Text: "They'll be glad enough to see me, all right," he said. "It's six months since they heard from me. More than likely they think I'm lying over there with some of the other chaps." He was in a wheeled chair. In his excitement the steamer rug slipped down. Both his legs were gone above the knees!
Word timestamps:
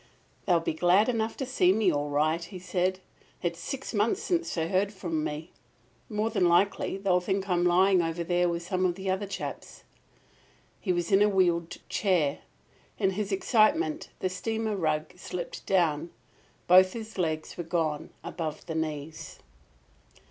"They'll 0.47 0.59
be 0.59 0.73
glad 0.73 1.09
enough 1.09 1.37
to 1.37 1.45
see 1.45 1.71
me, 1.71 1.93
all 1.93 2.09
right," 2.09 2.43
he 2.43 2.57
said. 2.57 2.99
"It's 3.43 3.59
six 3.59 3.93
months 3.93 4.19
since 4.19 4.55
they 4.55 4.67
heard 4.67 4.91
from 4.91 5.23
me. 5.23 5.51
More 6.09 6.31
than 6.31 6.49
likely 6.49 6.97
they 6.97 7.19
think 7.19 7.47
I'm 7.47 7.63
lying 7.63 8.01
over 8.01 8.23
there 8.23 8.49
with 8.49 8.63
some 8.63 8.83
of 8.83 8.95
the 8.95 9.11
other 9.11 9.27
chaps." 9.27 9.83
He 10.79 10.91
was 10.91 11.11
in 11.11 11.21
a 11.21 11.29
wheeled 11.29 11.77
chair. 11.87 12.39
In 12.97 13.11
his 13.11 13.31
excitement 13.31 14.09
the 14.21 14.29
steamer 14.29 14.75
rug 14.75 15.15
slipped 15.19 15.67
down. 15.67 16.09
Both 16.65 16.93
his 16.93 17.19
legs 17.19 17.55
were 17.55 17.63
gone 17.63 18.09
above 18.23 18.65
the 18.65 18.73
knees! 18.73 19.37